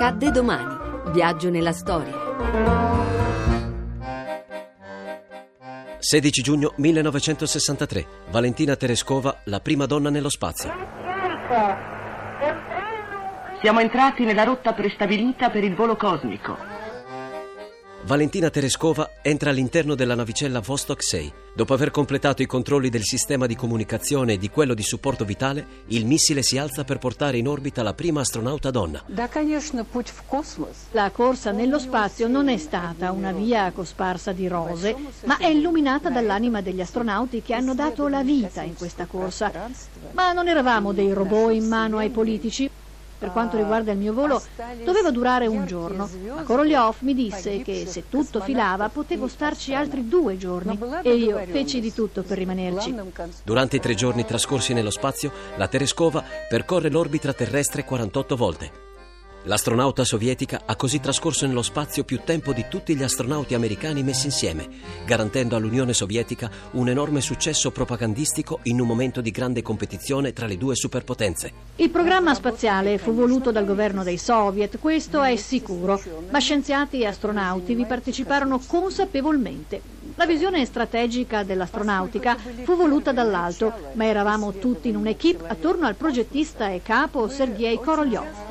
[0.00, 1.10] Accadde domani.
[1.10, 2.14] Viaggio nella storia.
[5.98, 8.06] 16 giugno 1963.
[8.30, 10.72] Valentina Tereskova, la prima donna nello spazio.
[13.60, 16.77] Siamo entrati nella rotta prestabilita per il volo cosmico.
[18.08, 21.32] Valentina Tereskova entra all'interno della navicella Vostok 6.
[21.54, 25.84] Dopo aver completato i controlli del sistema di comunicazione e di quello di supporto vitale,
[25.88, 29.04] il missile si alza per portare in orbita la prima astronauta donna.
[30.92, 36.08] La corsa nello spazio non è stata una via cosparsa di rose, ma è illuminata
[36.08, 39.52] dall'anima degli astronauti che hanno dato la vita in questa corsa.
[40.12, 42.70] Ma non eravamo dei robot in mano ai politici.
[43.18, 44.40] Per quanto riguarda il mio volo,
[44.84, 50.06] doveva durare un giorno, ma Korolev mi disse che se tutto filava potevo starci altri
[50.08, 52.94] due giorni e io feci di tutto per rimanerci.
[53.42, 58.87] Durante i tre giorni trascorsi nello spazio, la Tereskova percorre l'orbita terrestre 48 volte.
[59.44, 64.26] L'astronauta sovietica ha così trascorso nello spazio più tempo di tutti gli astronauti americani messi
[64.26, 64.66] insieme,
[65.06, 70.58] garantendo all'Unione Sovietica un enorme successo propagandistico in un momento di grande competizione tra le
[70.58, 71.52] due superpotenze.
[71.76, 77.06] Il programma spaziale fu voluto dal governo dei soviet, questo è sicuro, ma scienziati e
[77.06, 79.80] astronauti vi parteciparono consapevolmente.
[80.16, 86.68] La visione strategica dell'astronautica fu voluta dall'alto, ma eravamo tutti in un'equipe attorno al progettista
[86.70, 88.47] e capo Sergei Korolev.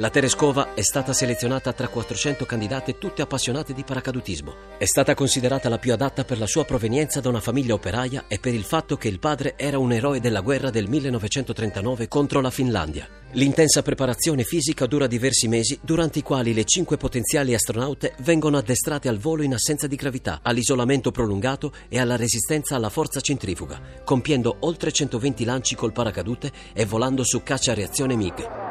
[0.00, 4.76] La Tereskova è stata selezionata tra 400 candidate tutte appassionate di paracadutismo.
[4.78, 8.38] È stata considerata la più adatta per la sua provenienza da una famiglia operaia e
[8.38, 12.50] per il fatto che il padre era un eroe della guerra del 1939 contro la
[12.50, 13.08] Finlandia.
[13.32, 19.08] L'intensa preparazione fisica dura diversi mesi, durante i quali le cinque potenziali astronaute vengono addestrate
[19.08, 24.58] al volo in assenza di gravità, all'isolamento prolungato e alla resistenza alla forza centrifuga, compiendo
[24.60, 28.67] oltre 120 lanci col paracadute e volando su caccia reazione MiG.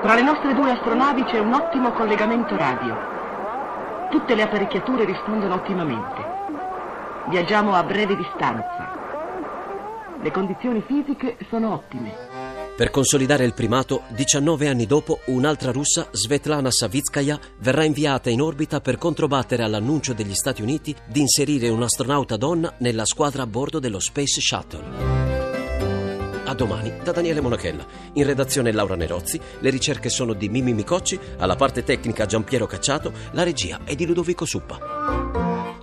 [0.00, 2.94] Tra le nostre due astronavi c'è un ottimo collegamento radio.
[4.10, 6.24] Tutte le apparecchiature rispondono ottimamente.
[7.30, 8.94] Viaggiamo a breve distanza.
[10.22, 12.14] Le condizioni fisiche sono ottime.
[12.76, 18.80] Per consolidare il primato, 19 anni dopo, un'altra russa, Svetlana Savitskaya, verrà inviata in orbita
[18.80, 23.98] per controbattere all'annuncio degli Stati Uniti di inserire un'astronauta donna nella squadra a bordo dello
[23.98, 25.17] Space Shuttle.
[26.58, 27.86] Domani da Daniele Monachella.
[28.14, 33.12] In redazione Laura Nerozzi, le ricerche sono di Mimi Micocci, alla parte tecnica Giampiero Cacciato,
[33.30, 34.78] la regia è di Ludovico Suppa.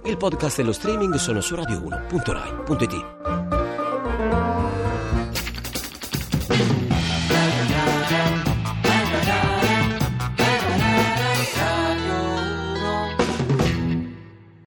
[0.03, 3.14] Il podcast e lo streaming sono su radio1.rai.it.